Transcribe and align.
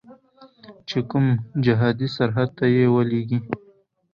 چې 0.87 0.99
کوم 1.09 1.25
جهادي 1.65 2.07
سرحد 2.15 2.49
ته 2.57 2.65
یې 2.75 2.85
ولیږي. 2.95 3.39